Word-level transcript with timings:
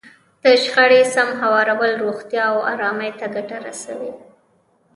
د 0.43 0.45
شخړې 0.63 1.01
سم 1.13 1.29
هوارول 1.41 1.91
روغتیا 2.03 2.43
او 2.51 2.57
ارامۍ 2.73 3.11
ته 3.19 3.25
ګټه 3.35 3.57
رسوي. 3.67 4.13